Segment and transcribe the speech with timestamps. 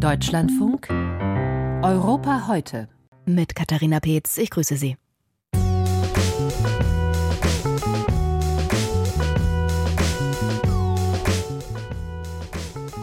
[0.00, 0.88] Deutschlandfunk
[1.82, 2.88] Europa heute.
[3.26, 4.96] Mit Katharina Peetz, ich grüße Sie.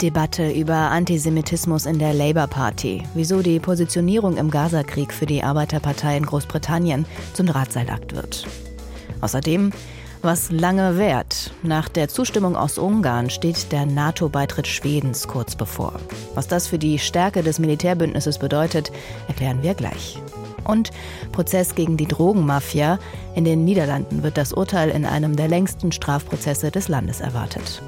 [0.01, 3.03] Debatte über Antisemitismus in der Labour Party.
[3.13, 8.47] Wieso die Positionierung im Gazakrieg für die Arbeiterpartei in Großbritannien zum Drahtseilakt wird.
[9.21, 9.71] Außerdem,
[10.21, 11.51] was lange währt.
[11.63, 15.93] Nach der Zustimmung aus Ungarn steht der NATO-Beitritt Schwedens kurz bevor.
[16.35, 18.91] Was das für die Stärke des Militärbündnisses bedeutet,
[19.27, 20.19] erklären wir gleich.
[20.63, 20.91] Und
[21.31, 22.99] Prozess gegen die Drogenmafia.
[23.35, 27.81] In den Niederlanden wird das Urteil in einem der längsten Strafprozesse des Landes erwartet.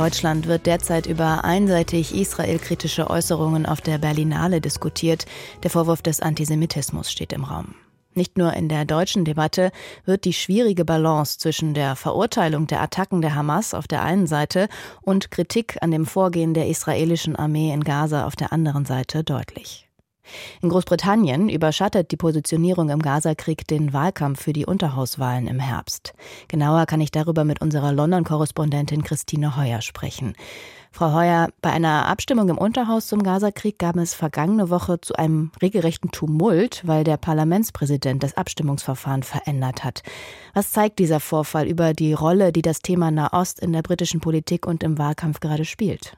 [0.00, 5.26] Deutschland wird derzeit über einseitig israelkritische Äußerungen auf der Berlinale diskutiert.
[5.62, 7.74] Der Vorwurf des Antisemitismus steht im Raum.
[8.14, 9.70] Nicht nur in der deutschen Debatte
[10.06, 14.70] wird die schwierige Balance zwischen der Verurteilung der Attacken der Hamas auf der einen Seite
[15.02, 19.89] und Kritik an dem Vorgehen der israelischen Armee in Gaza auf der anderen Seite deutlich.
[20.62, 26.14] In Großbritannien überschattet die Positionierung im Gazakrieg den Wahlkampf für die Unterhauswahlen im Herbst.
[26.48, 30.34] Genauer kann ich darüber mit unserer London-Korrespondentin Christine Heuer sprechen.
[30.92, 35.52] Frau Heuer, bei einer Abstimmung im Unterhaus zum Gazakrieg gab es vergangene Woche zu einem
[35.62, 40.02] regelrechten Tumult, weil der Parlamentspräsident das Abstimmungsverfahren verändert hat.
[40.52, 44.66] Was zeigt dieser Vorfall über die Rolle, die das Thema Nahost in der britischen Politik
[44.66, 46.16] und im Wahlkampf gerade spielt?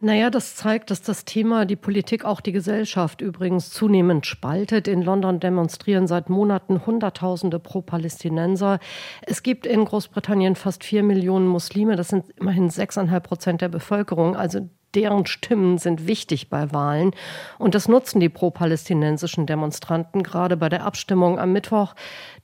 [0.00, 4.86] Naja, das zeigt, dass das Thema die Politik, auch die Gesellschaft übrigens zunehmend spaltet.
[4.86, 8.78] In London demonstrieren seit Monaten Hunderttausende Pro-Palästinenser.
[9.22, 11.96] Es gibt in Großbritannien fast vier Millionen Muslime.
[11.96, 14.36] Das sind immerhin sechseinhalb Prozent der Bevölkerung.
[14.36, 17.12] Also deren Stimmen sind wichtig bei Wahlen.
[17.58, 21.94] Und das nutzen die pro-palästinensischen Demonstranten gerade bei der Abstimmung am Mittwoch.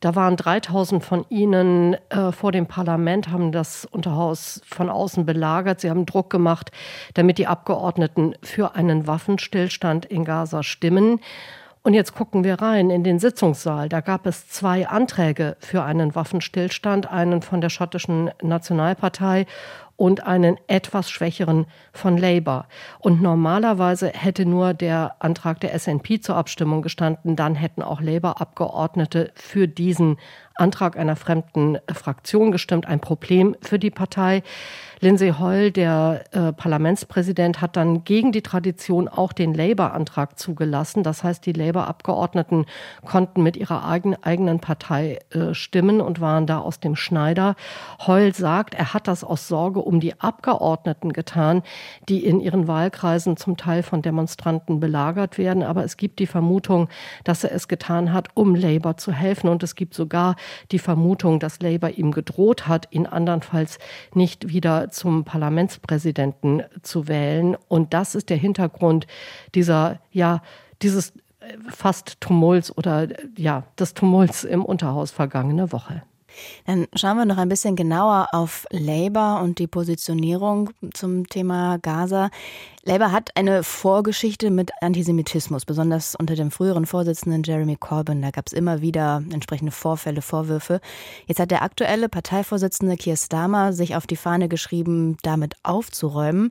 [0.00, 5.80] Da waren 3000 von ihnen äh, vor dem Parlament, haben das Unterhaus von außen belagert.
[5.80, 6.70] Sie haben Druck gemacht,
[7.14, 11.20] damit die Abgeordneten für einen Waffenstillstand in Gaza stimmen.
[11.86, 13.90] Und jetzt gucken wir rein in den Sitzungssaal.
[13.90, 19.44] Da gab es zwei Anträge für einen Waffenstillstand, einen von der schottischen Nationalpartei
[19.96, 22.66] und einen etwas schwächeren von Labour.
[22.98, 29.30] Und normalerweise hätte nur der Antrag der SNP zur Abstimmung gestanden, dann hätten auch Labour-Abgeordnete
[29.34, 30.18] für diesen
[30.56, 34.42] Antrag einer fremden Fraktion gestimmt, ein Problem für die Partei.
[35.04, 41.02] Lindsay Hoyle, der äh, Parlamentspräsident, hat dann gegen die Tradition auch den Labour-Antrag zugelassen.
[41.02, 42.64] Das heißt, die Labour-Abgeordneten
[43.04, 47.54] konnten mit ihrer eigen, eigenen Partei äh, stimmen und waren da aus dem Schneider.
[48.06, 51.62] Hoyle sagt, er hat das aus Sorge um die Abgeordneten getan,
[52.08, 55.62] die in ihren Wahlkreisen zum Teil von Demonstranten belagert werden.
[55.62, 56.88] Aber es gibt die Vermutung,
[57.24, 59.50] dass er es getan hat, um Labour zu helfen.
[59.50, 60.36] Und es gibt sogar
[60.72, 63.78] die Vermutung, dass Labour ihm gedroht hat, ihn andernfalls
[64.14, 67.56] nicht wieder zum Parlamentspräsidenten zu wählen.
[67.68, 69.06] Und das ist der Hintergrund
[69.54, 70.42] dieser, ja,
[70.82, 71.10] dieses
[71.40, 76.02] äh, fast Tumults oder ja, des Tumults im Unterhaus vergangene Woche.
[76.66, 82.30] Dann schauen wir noch ein bisschen genauer auf Labour und die Positionierung zum Thema Gaza.
[82.84, 88.20] Labour hat eine Vorgeschichte mit Antisemitismus, besonders unter dem früheren Vorsitzenden Jeremy Corbyn.
[88.20, 90.80] Da gab es immer wieder entsprechende Vorfälle, Vorwürfe.
[91.26, 96.50] Jetzt hat der aktuelle Parteivorsitzende Keir Starmer sich auf die Fahne geschrieben, damit aufzuräumen.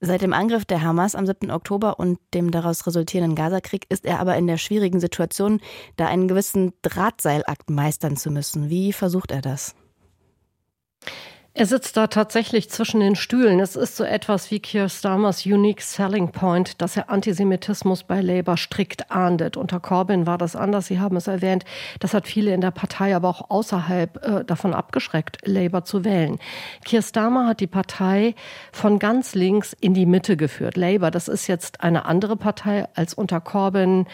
[0.00, 1.50] Seit dem Angriff der Hamas am 7.
[1.50, 5.60] Oktober und dem daraus resultierenden Gazakrieg ist er aber in der schwierigen Situation,
[5.96, 8.68] da einen gewissen Drahtseilakt meistern zu müssen.
[8.68, 9.74] Wie versucht er das?
[11.58, 13.60] Er sitzt da tatsächlich zwischen den Stühlen.
[13.60, 18.58] Es ist so etwas wie Keir Starmers Unique Selling Point, dass er Antisemitismus bei Labour
[18.58, 19.56] strikt ahndet.
[19.56, 20.88] Unter Corbyn war das anders.
[20.88, 21.64] Sie haben es erwähnt.
[21.98, 26.38] Das hat viele in der Partei, aber auch außerhalb äh, davon abgeschreckt, Labour zu wählen.
[26.84, 28.34] Keir Starmer hat die Partei
[28.70, 30.76] von ganz links in die Mitte geführt.
[30.76, 34.04] Labour, das ist jetzt eine andere Partei als unter Corbyn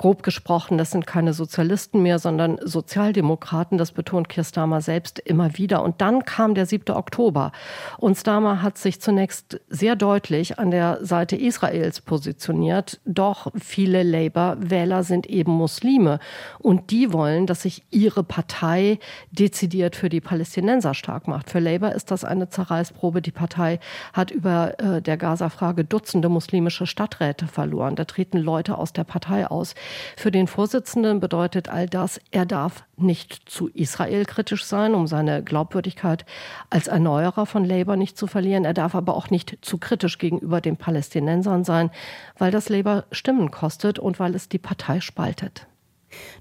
[0.00, 3.76] grob gesprochen, das sind keine Sozialisten mehr, sondern Sozialdemokraten.
[3.76, 5.82] Das betont Keir Starmer selbst immer wieder.
[5.82, 6.96] Und dann kam der 7.
[6.96, 7.52] Oktober.
[7.98, 12.98] Und Starmer hat sich zunächst sehr deutlich an der Seite Israels positioniert.
[13.04, 16.18] Doch viele Labour-Wähler sind eben Muslime.
[16.58, 18.98] Und die wollen, dass sich ihre Partei
[19.32, 21.50] dezidiert für die Palästinenser stark macht.
[21.50, 23.20] Für Labour ist das eine Zerreißprobe.
[23.20, 23.78] Die Partei
[24.14, 27.96] hat über äh, der Gaza-Frage Dutzende muslimische Stadträte verloren.
[27.96, 29.74] Da treten Leute aus der Partei aus,
[30.16, 35.42] Für den Vorsitzenden bedeutet all das, er darf nicht zu Israel kritisch sein, um seine
[35.42, 36.24] Glaubwürdigkeit
[36.68, 38.64] als Erneuerer von Labour nicht zu verlieren.
[38.64, 41.90] Er darf aber auch nicht zu kritisch gegenüber den Palästinensern sein,
[42.38, 45.66] weil das Labour Stimmen kostet und weil es die Partei spaltet.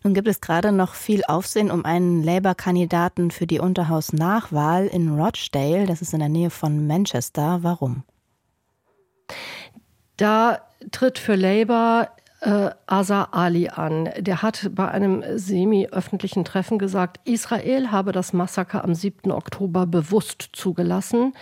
[0.04, 5.86] Nun gibt es gerade noch viel Aufsehen um einen Labour-Kandidaten für die Unterhaus-Nachwahl in Rochdale.
[5.86, 7.60] Das ist in der Nähe von Manchester.
[7.62, 8.04] Warum?
[10.18, 10.60] Da
[10.92, 12.10] tritt für Labour
[12.42, 14.10] äh, Asa Ali an.
[14.18, 19.32] Der hat bei einem semi-öffentlichen Treffen gesagt, Israel habe das Massaker am 7.
[19.32, 21.34] Oktober bewusst zugelassen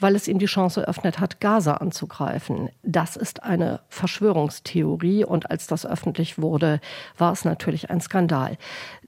[0.00, 2.70] weil es ihm die Chance eröffnet hat, Gaza anzugreifen.
[2.82, 6.80] Das ist eine Verschwörungstheorie und als das öffentlich wurde,
[7.18, 8.56] war es natürlich ein Skandal.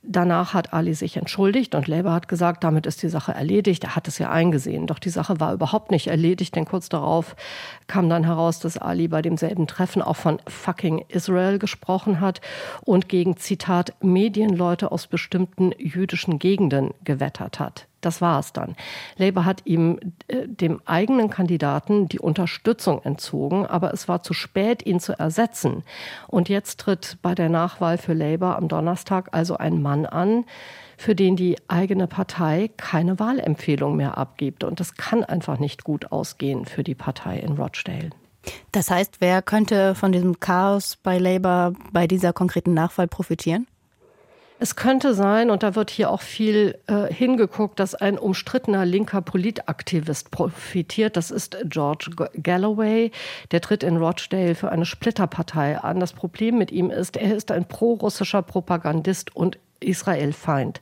[0.08, 3.82] Danach hat Ali sich entschuldigt und Labour hat gesagt, damit ist die Sache erledigt.
[3.82, 4.86] Er hat es ja eingesehen.
[4.86, 7.34] Doch die Sache war überhaupt nicht erledigt, denn kurz darauf
[7.88, 12.40] kam dann heraus, dass Ali bei demselben Treffen auch von fucking Israel gesprochen hat
[12.82, 17.85] und gegen, Zitat, Medienleute aus bestimmten jüdischen Gegenden gewettert hat.
[18.06, 18.76] Das war es dann.
[19.16, 19.98] Labour hat ihm,
[20.28, 25.82] äh, dem eigenen Kandidaten, die Unterstützung entzogen, aber es war zu spät, ihn zu ersetzen.
[26.28, 30.44] Und jetzt tritt bei der Nachwahl für Labour am Donnerstag also ein Mann an,
[30.96, 34.62] für den die eigene Partei keine Wahlempfehlung mehr abgibt.
[34.62, 38.10] Und das kann einfach nicht gut ausgehen für die Partei in Rochdale.
[38.70, 43.66] Das heißt, wer könnte von diesem Chaos bei Labour bei dieser konkreten Nachwahl profitieren?
[44.58, 49.20] Es könnte sein, und da wird hier auch viel äh, hingeguckt, dass ein umstrittener linker
[49.20, 51.18] Politaktivist profitiert.
[51.18, 52.10] Das ist George
[52.42, 53.10] Galloway.
[53.50, 56.00] Der tritt in Rochdale für eine Splitterpartei an.
[56.00, 60.80] Das Problem mit ihm ist, er ist ein pro-russischer Propagandist und Israel-Feind.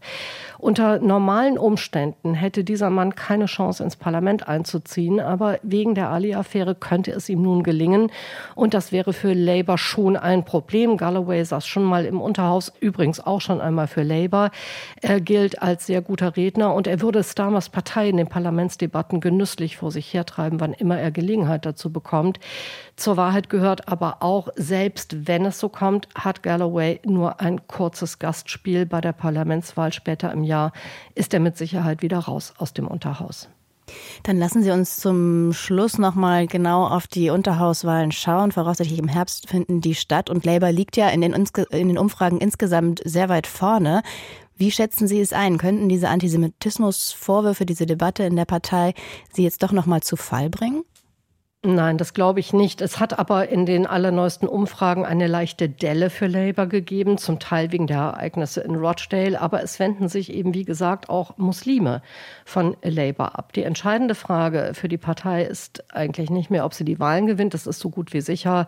[0.58, 6.75] Unter normalen Umständen hätte dieser Mann keine Chance, ins Parlament einzuziehen, aber wegen der Ali-Affäre
[6.75, 8.11] könnte es ihm nun gelingen.
[8.55, 10.96] Und das wäre für Labour schon ein Problem.
[10.96, 14.50] Galloway saß schon mal im Unterhaus, übrigens auch schon einmal für Labour.
[15.02, 19.76] Er gilt als sehr guter Redner und er würde Starmers Partei in den Parlamentsdebatten genüsslich
[19.76, 22.40] vor sich hertreiben, wann immer er Gelegenheit dazu bekommt.
[22.97, 28.19] Zur Wahrheit gehört aber auch, selbst wenn es so kommt, hat Galloway nur ein kurzes
[28.19, 30.72] Gastspiel bei der Parlamentswahl später im Jahr
[31.14, 33.48] ist er mit Sicherheit wieder raus aus dem Unterhaus.
[34.22, 38.52] Dann lassen Sie uns zum Schluss noch mal genau auf die Unterhauswahlen schauen.
[38.52, 42.38] Voraussichtlich im Herbst finden die statt und Labour liegt ja in den, in den Umfragen
[42.38, 44.02] insgesamt sehr weit vorne.
[44.56, 45.58] Wie schätzen Sie es ein?
[45.58, 48.94] Könnten diese Antisemitismusvorwürfe, diese Debatte in der Partei
[49.32, 50.84] Sie jetzt doch noch mal zu Fall bringen?
[51.66, 52.82] Nein, das glaube ich nicht.
[52.82, 57.72] Es hat aber in den allerneuesten Umfragen eine leichte Delle für Labour gegeben, zum Teil
[57.72, 59.40] wegen der Ereignisse in Rochdale.
[59.40, 62.02] Aber es wenden sich eben, wie gesagt, auch Muslime
[62.44, 63.55] von Labour ab.
[63.55, 67.55] Die entscheidende Frage für die Partei ist eigentlich nicht mehr, ob sie die Wahlen gewinnt.
[67.55, 68.66] Das ist so gut wie sicher.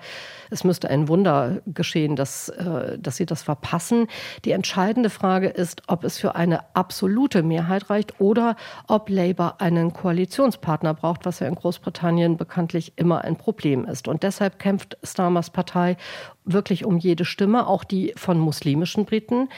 [0.48, 4.06] Es müsste ein Wunder geschehen, dass, äh, dass sie das verpassen.
[4.46, 8.56] Die entscheidende Frage ist, ob es für eine absolute Mehrheit reicht oder
[8.88, 14.08] ob Labour einen Koalitionspartner braucht, was ja in Großbritannien bekanntlich natürlich immer ein Problem ist.
[14.08, 15.96] Und deshalb kämpft Starmers Partei
[16.44, 19.48] wirklich um jede Stimme, auch die von muslimischen Briten,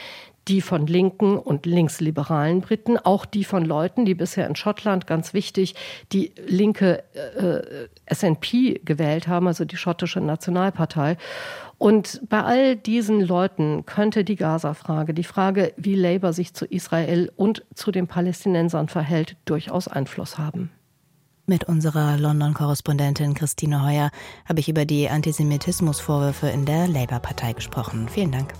[0.47, 5.35] die von linken und linksliberalen Briten, auch die von Leuten, die bisher in Schottland ganz
[5.35, 5.75] wichtig
[6.13, 11.19] die linke äh, SNP gewählt haben, also die schottische Nationalpartei.
[11.77, 17.31] Und bei all diesen Leuten könnte die Gaza-Frage, die Frage, wie Labour sich zu Israel
[17.37, 20.71] und zu den Palästinensern verhält, durchaus Einfluss haben.
[21.49, 24.11] Mit unserer London-Korrespondentin Christine Heuer
[24.47, 28.07] habe ich über die Antisemitismusvorwürfe in der Labour-Partei gesprochen.
[28.07, 28.53] Vielen Dank.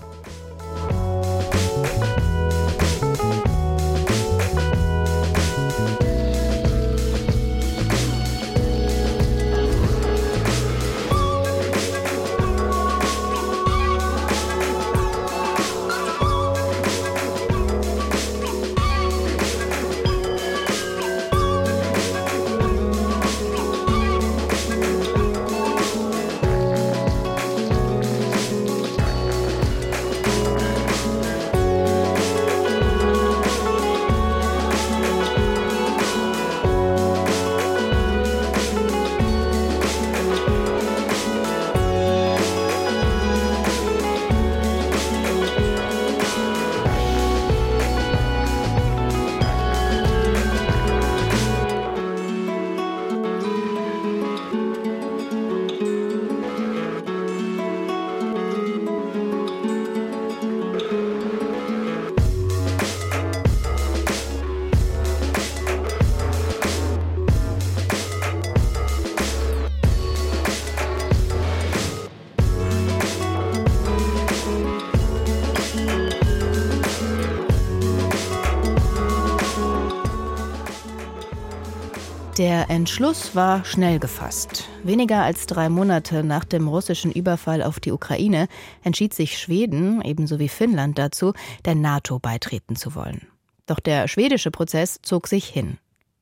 [82.39, 84.63] Der Entschluss war schnell gefasst.
[84.85, 88.47] Weniger als drei Monate nach dem russischen Überfall auf die Ukraine
[88.81, 91.33] entschied sich Schweden, ebenso wie Finnland, dazu,
[91.65, 93.27] der NATO beitreten zu wollen.
[93.65, 95.79] Doch der schwedische Prozess zog sich hin.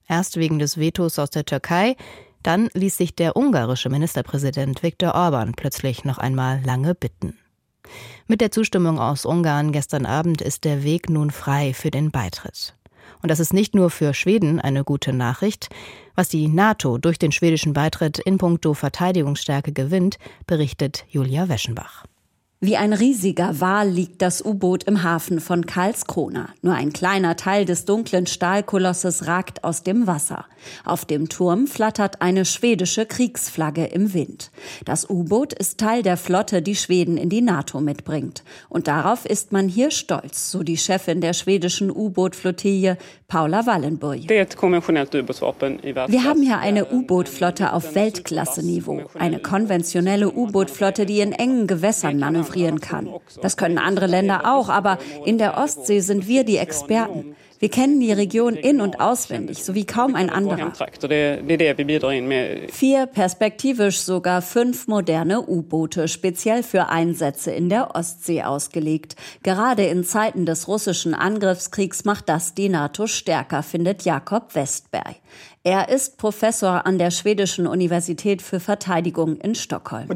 [0.07, 1.95] Erst wegen des Vetos aus der Türkei,
[2.41, 7.37] dann ließ sich der ungarische Ministerpräsident Viktor Orban plötzlich noch einmal lange bitten.
[8.25, 12.73] Mit der Zustimmung aus Ungarn gestern Abend ist der Weg nun frei für den Beitritt.
[13.21, 15.69] Und das ist nicht nur für Schweden eine gute Nachricht.
[16.15, 22.05] Was die NATO durch den schwedischen Beitritt in puncto Verteidigungsstärke gewinnt, berichtet Julia Weschenbach.
[22.59, 26.49] Wie ein riesiger Wal liegt das U-Boot im Hafen von Karlskrona.
[26.63, 30.45] Nur ein kleiner Teil des dunklen Stahlkolosses ragt aus dem Wasser.
[30.83, 34.49] Auf dem Turm flattert eine schwedische Kriegsflagge im Wind.
[34.85, 38.43] Das U-Boot ist Teil der Flotte, die Schweden in die NATO mitbringt.
[38.69, 42.97] Und darauf ist man hier stolz, so die Chefin der schwedischen U-Boot-Flottille,
[43.27, 44.27] Paula Wallenburg.
[44.27, 49.03] Wir haben hier eine U-Boot-Flotte auf Weltklasse-Niveau.
[49.19, 53.09] Eine konventionelle U-Boot-Flotte, die in engen Gewässern manövriert manövrieren kann.
[53.41, 57.35] Das können andere Länder auch, aber in der Ostsee sind wir die Experten.
[57.59, 60.71] Wir kennen die Region in- und auswendig, so wie kaum ein anderer.
[62.71, 69.15] Vier, perspektivisch sogar fünf moderne U-Boote, speziell für Einsätze in der Ostsee ausgelegt.
[69.41, 75.15] Gerade in Zeiten des russischen Angriffskriegs macht das die NATO stärker, findet Jakob Westberg.
[75.67, 80.07] Er ist Professor an der Schwedischen Universität für Verteidigung in Stockholm.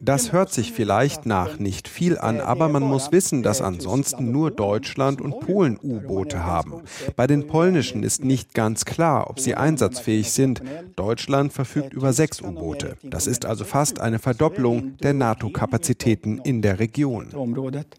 [0.00, 4.50] Das hört sich vielleicht nach nicht viel an, aber man muss wissen, dass ansonsten nur
[4.50, 6.82] Deutschland und Polen U-Boote haben.
[7.14, 10.62] Bei den polnischen ist nicht ganz klar, ob sie einsatzfähig sind.
[10.96, 12.96] Deutschland verfügt über sechs U-Boote.
[13.04, 17.28] Das ist also fast eine Verdopplung der NATO-Kapazitäten in der Region.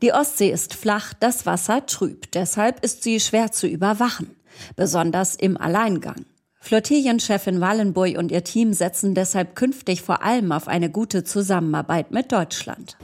[0.01, 2.29] Die Ostsee ist flach, das Wasser trüb.
[2.33, 4.35] Deshalb ist sie schwer zu überwachen
[4.75, 6.25] besonders im Alleingang.
[6.65, 12.31] Flottillenchefin Wallenburg und ihr Team setzen deshalb künftig vor allem auf eine gute Zusammenarbeit mit
[12.31, 12.97] Deutschland.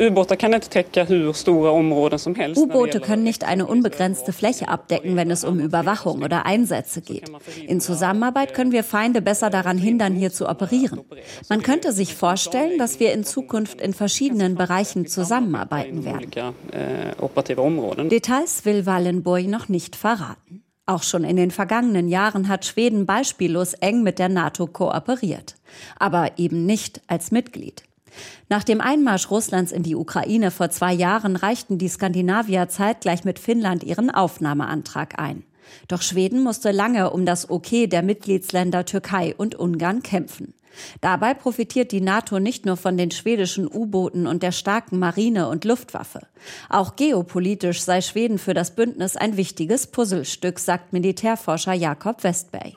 [2.58, 7.32] U-Boote können nicht eine unbegrenzte Fläche abdecken, wenn es um Überwachung oder Einsätze geht.
[7.68, 11.02] In Zusammenarbeit können wir Feinde besser daran hindern, hier zu operieren.
[11.48, 16.32] Man könnte sich vorstellen, dass wir in Zukunft in verschiedenen Bereichen zusammenarbeiten werden.
[18.10, 20.51] Details will Wallenburg noch nicht verraten.
[20.86, 25.56] Auch schon in den vergangenen Jahren hat Schweden beispiellos eng mit der NATO kooperiert,
[25.98, 27.84] aber eben nicht als Mitglied.
[28.50, 33.40] Nach dem Einmarsch Russlands in die Ukraine vor zwei Jahren reichten die Skandinavier zeitgleich mit
[33.40, 35.44] Finnland ihren Aufnahmeantrag ein.
[35.88, 40.54] Doch Schweden musste lange um das Okay der Mitgliedsländer Türkei und Ungarn kämpfen.
[41.02, 45.66] Dabei profitiert die NATO nicht nur von den schwedischen U-Booten und der starken Marine und
[45.66, 46.22] Luftwaffe.
[46.70, 52.74] Auch geopolitisch sei Schweden für das Bündnis ein wichtiges Puzzlestück, sagt Militärforscher Jakob Westberg.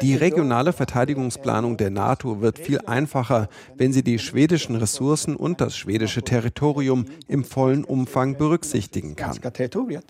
[0.00, 5.76] Die regionale Verteidigungsplanung der NATO wird viel einfacher, wenn sie die schwedischen Ressourcen und das
[5.76, 9.38] schwedische Territorium im vollen Umfang berücksichtigen kann.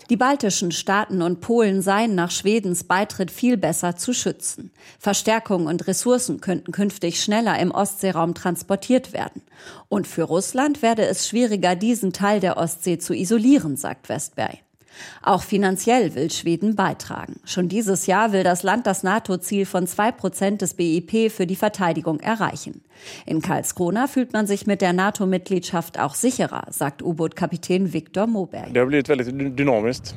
[0.09, 4.71] Die baltischen Staaten und Polen seien nach Schwedens Beitritt viel besser zu schützen.
[4.99, 9.41] Verstärkung und Ressourcen könnten künftig künftig schneller im Ostseeraum transportiert werden.
[9.87, 14.57] Und für Russland werde es schwieriger, diesen Teil der Ostsee zu isolieren, sagt Westberg.
[15.21, 17.39] Auch finanziell will Schweden beitragen.
[17.45, 21.55] Schon dieses Jahr will das Land das NATO-Ziel von zwei Prozent des BIP für die
[21.55, 22.81] Verteidigung erreichen.
[23.25, 28.73] In Karlskrona fühlt man sich mit der NATO-Mitgliedschaft auch sicherer, sagt U-Boot-Kapitän Viktor Moberg.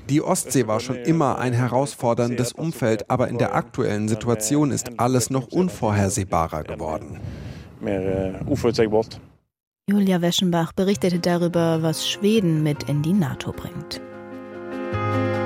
[0.08, 5.30] Die Ostsee war schon immer ein herausforderndes Umfeld, aber in der aktuellen Situation ist alles
[5.30, 7.20] noch unvorhersehbarer geworden.
[7.84, 8.32] Äh,
[9.90, 14.00] Julia Weschenbach berichtete darüber, was Schweden mit in die NATO bringt.
[15.12, 15.41] Bye.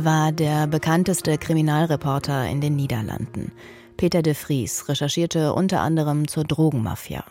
[0.00, 3.52] Er war der bekannteste Kriminalreporter in den Niederlanden.
[3.98, 7.22] Peter de Vries recherchierte unter anderem zur Drogenmafia.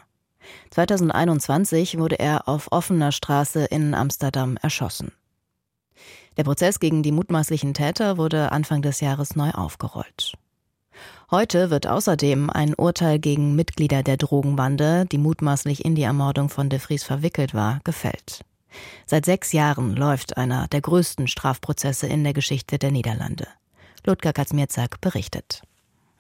[0.69, 5.11] 2021 wurde er auf offener Straße in Amsterdam erschossen.
[6.37, 10.33] Der Prozess gegen die mutmaßlichen Täter wurde Anfang des Jahres neu aufgerollt.
[11.31, 16.69] Heute wird außerdem ein Urteil gegen Mitglieder der Drogenbande, die mutmaßlich in die Ermordung von
[16.69, 18.41] de Vries verwickelt war, gefällt.
[19.05, 23.47] Seit sechs Jahren läuft einer der größten Strafprozesse in der Geschichte der Niederlande.
[24.05, 25.61] Ludger Kaczmierzak berichtet.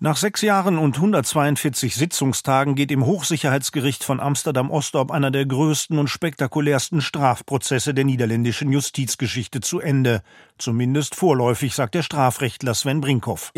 [0.01, 6.07] Nach sechs Jahren und 142 Sitzungstagen geht im Hochsicherheitsgericht von Amsterdam-Ostorp einer der größten und
[6.07, 10.23] spektakulärsten Strafprozesse der niederländischen Justizgeschichte zu Ende.
[10.59, 13.51] Zumindest vorläufig, sagt der Strafrechtler Sven Brinkhoff.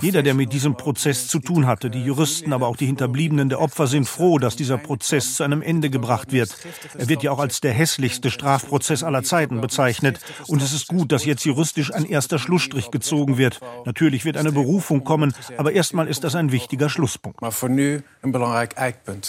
[0.00, 3.60] Jeder, der mit diesem Prozess zu tun hatte, die Juristen, aber auch die Hinterbliebenen der
[3.60, 6.56] Opfer sind froh, dass dieser Prozess zu einem Ende gebracht wird.
[6.96, 10.20] Er wird ja auch als der hässlichste Strafprozess aller Zeiten bezeichnet.
[10.46, 13.58] Und es ist gut, dass jetzt juristisch ein erster Schlussstrich gezogen wird.
[13.84, 17.42] Natürlich wird eine Berufung kommen, aber erstmal ist das ein wichtiger Schlusspunkt.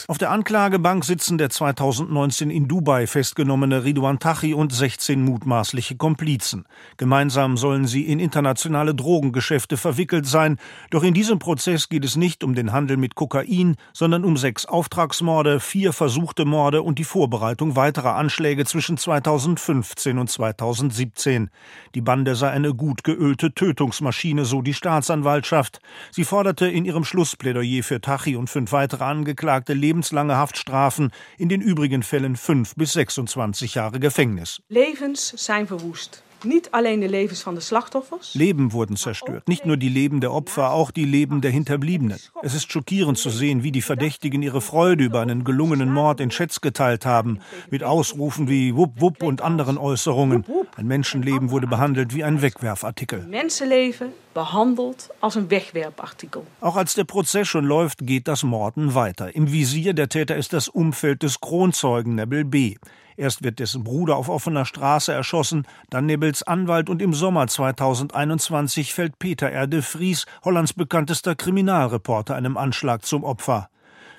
[0.08, 5.24] Auf der Anklagebank sitzen der 2019 in Dubai festgenommene Ridwan Tachi und 16
[5.64, 6.66] mutmaßliche Komplizen.
[6.98, 10.58] Gemeinsam sollen sie in internationale Drogengeschäfte verwickelt sein.
[10.90, 14.66] Doch in diesem Prozess geht es nicht um den Handel mit Kokain, sondern um sechs
[14.66, 21.50] Auftragsmorde, vier versuchte Morde und die Vorbereitung weiterer Anschläge zwischen 2015 und 2017.
[21.96, 25.80] Die Bande sei eine gut geölte Tötungsmaschine, so die Staat Staatsanwaltschaft.
[26.12, 31.62] Sie forderte in ihrem Schlussplädoyer für Tachi und fünf weitere Angeklagte lebenslange Haftstrafen, in den
[31.62, 34.62] übrigen Fällen fünf bis 26 Jahre Gefängnis.
[34.70, 36.24] Levens zijn verwoest.
[36.44, 38.34] Nicht alleen de levens van de slachtoffers.
[38.34, 39.48] Leben wurden zerstört.
[39.48, 42.20] Nicht nur die Leben der Opfer, auch die Leben der Hinterbliebenen.
[42.42, 46.30] Es ist schockierend zu sehen, wie die Verdächtigen ihre Freude über einen gelungenen Mord in
[46.30, 47.40] Chats geteilt haben.
[47.72, 50.44] Mit Ausrufen wie Wupp Wupp und anderen Äußerungen.
[50.76, 53.26] Ein Menschenleben wurde behandelt wie ein Wegwerfartikel.
[53.30, 56.42] Menschenleben behandelt als ein Wegwerfartikel.
[56.60, 59.34] Auch als der Prozess schon läuft, geht das Morden weiter.
[59.34, 62.76] Im Visier der Täter ist das Umfeld des Kronzeugen Nebel B.
[63.18, 68.94] Erst wird dessen Bruder auf offener Straße erschossen, dann Nebels Anwalt und im Sommer 2021
[68.94, 69.68] fällt Peter R.
[69.68, 73.70] de Vries, Hollands bekanntester Kriminalreporter, einem Anschlag zum Opfer.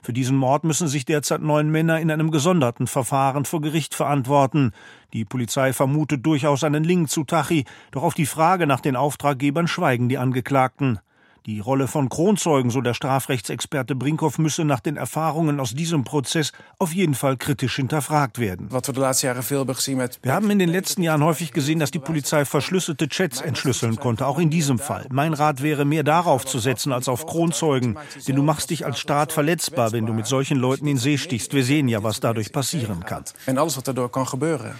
[0.05, 4.73] Für diesen Mord müssen sich derzeit neun Männer in einem gesonderten Verfahren vor Gericht verantworten.
[5.15, 9.67] Die Polizei vermutet durchaus einen Link zu Tachi, doch auf die Frage nach den Auftraggebern
[9.67, 11.01] schweigen die Angeklagten.
[11.47, 16.53] Die Rolle von Kronzeugen, so der Strafrechtsexperte Brinkhoff, müsse nach den Erfahrungen aus diesem Prozess
[16.79, 18.71] auf jeden Fall kritisch hinterfragt werden.
[18.71, 24.27] Wir haben in den letzten Jahren häufig gesehen, dass die Polizei verschlüsselte Chats entschlüsseln konnte,
[24.27, 25.07] auch in diesem Fall.
[25.13, 28.99] Mein Rat wäre, mehr darauf zu setzen als auf Kronzeugen, denn du machst dich als
[28.99, 31.53] Staat verletzbar, wenn du mit solchen Leuten in See stichst.
[31.53, 33.25] Wir sehen ja, was dadurch passieren kann.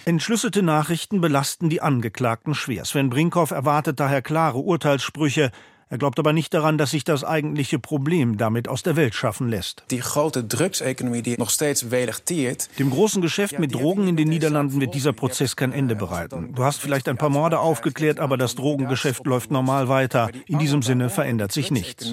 [0.05, 2.85] Entschlüsselte Nachrichten belasten die Angeklagten schwer.
[2.85, 5.51] Sven Brinkhoff erwartet daher klare Urteilssprüche.
[5.87, 9.49] Er glaubt aber nicht daran, dass sich das eigentliche Problem damit aus der Welt schaffen
[9.49, 9.83] lässt.
[9.91, 12.69] Die große Drugsökonomie, die noch steeds velegtiert.
[12.79, 16.55] Dem großen Geschäft mit Drogen in den Niederlanden wird dieser Prozess kein Ende bereiten.
[16.55, 20.31] Du hast vielleicht ein paar Morde aufgeklärt, aber das Drogengeschäft läuft normal weiter.
[20.47, 22.11] In diesem Sinne verändert sich nichts.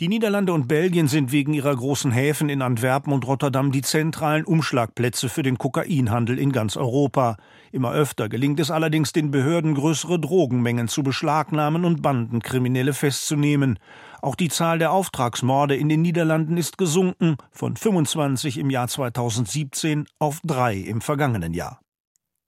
[0.00, 4.44] Die Niederlande und Belgien sind wegen ihrer großen Häfen in Antwerpen und Rotterdam die zentralen
[4.44, 7.38] Umschlagplätze für den Kokainhandel in ganz Europa.
[7.72, 13.78] Immer öfter gelingt es allerdings den Behörden, größere Drogenmengen zu beschlagnahmen und Bandenkriminelle festzunehmen.
[14.22, 20.06] Auch die Zahl der Auftragsmorde in den Niederlanden ist gesunken von 25 im Jahr 2017
[20.18, 21.80] auf drei im vergangenen Jahr.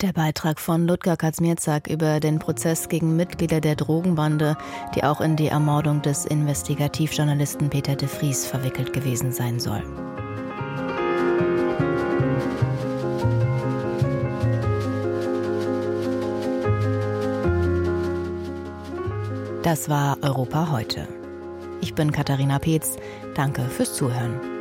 [0.01, 4.57] Der Beitrag von Ludger Kaczmierzak über den Prozess gegen Mitglieder der Drogenbande,
[4.97, 9.85] die auch in die Ermordung des Investigativjournalisten Peter de Vries verwickelt gewesen sein soll.
[19.65, 21.09] Das war Europa heute.
[21.81, 22.99] Ich bin Katharina Peetz.
[23.35, 24.54] Danke fürs Zuhören.